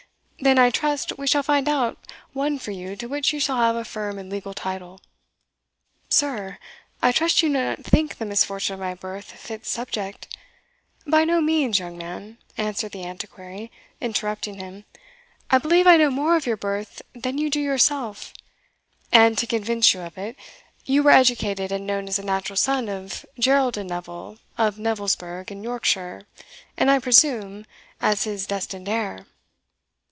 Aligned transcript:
then, 0.43 0.57
I 0.57 0.71
trust, 0.71 1.15
we 1.19 1.27
shall 1.27 1.43
find 1.43 1.69
out 1.69 1.99
one 2.33 2.57
for 2.57 2.71
you 2.71 2.95
to 2.95 3.05
which 3.05 3.31
you 3.31 3.39
shall 3.39 3.57
have 3.57 3.75
a 3.75 3.85
firm 3.85 4.17
and 4.17 4.27
legal 4.27 4.55
title." 4.55 4.99
"Sir! 6.09 6.57
I 6.99 7.11
trust 7.11 7.43
you 7.43 7.49
do 7.49 7.53
not 7.53 7.83
think 7.83 8.17
the 8.17 8.25
misfortune 8.25 8.73
of 8.73 8.79
my 8.79 8.95
birth 8.95 9.31
a 9.35 9.37
fit 9.37 9.67
subject" 9.67 10.35
"By 11.05 11.25
no 11.25 11.41
means, 11.41 11.77
young 11.77 11.95
man," 11.95 12.39
answered 12.57 12.91
the 12.91 13.03
Antiquary, 13.05 13.71
interrupting 14.01 14.55
him; 14.55 14.85
"I 15.51 15.59
believe 15.59 15.85
I 15.85 15.95
know 15.97 16.09
more 16.09 16.35
of 16.35 16.47
your 16.47 16.57
birth 16.57 17.03
than 17.13 17.37
you 17.37 17.51
do 17.51 17.59
yourself 17.59 18.33
and, 19.11 19.37
to 19.37 19.45
convince 19.45 19.93
you 19.93 20.01
of 20.01 20.17
it, 20.17 20.35
you 20.85 21.03
were 21.03 21.11
educated 21.11 21.71
and 21.71 21.85
known 21.85 22.07
as 22.07 22.17
a 22.17 22.23
natural 22.25 22.57
son 22.57 22.89
of 22.89 23.27
Geraldin 23.37 23.85
Neville 23.85 24.39
of 24.57 24.79
Neville's 24.79 25.15
Burgh, 25.15 25.51
in 25.51 25.61
Yorkshire, 25.63 26.25
and 26.77 26.89
I 26.89 26.97
presume, 26.97 27.67
as 28.01 28.23
his 28.23 28.47
destined 28.47 28.89
heir?" 28.89 29.27